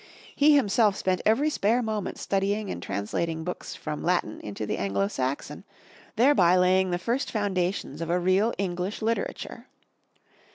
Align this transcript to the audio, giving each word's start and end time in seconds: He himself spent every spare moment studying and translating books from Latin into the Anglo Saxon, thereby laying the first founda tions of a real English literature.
He 0.35 0.55
himself 0.55 0.95
spent 0.95 1.21
every 1.27 1.51
spare 1.51 1.83
moment 1.83 2.17
studying 2.17 2.71
and 2.71 2.81
translating 2.81 3.43
books 3.43 3.75
from 3.75 4.01
Latin 4.01 4.39
into 4.41 4.65
the 4.65 4.79
Anglo 4.79 5.07
Saxon, 5.07 5.63
thereby 6.15 6.55
laying 6.57 6.89
the 6.89 6.97
first 6.97 7.31
founda 7.31 7.71
tions 7.71 8.01
of 8.01 8.09
a 8.09 8.17
real 8.17 8.51
English 8.57 9.03
literature. 9.03 9.67